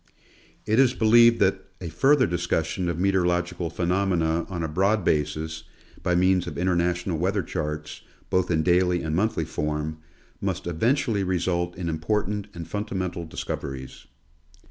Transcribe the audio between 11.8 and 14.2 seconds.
important and fun damental discoveries.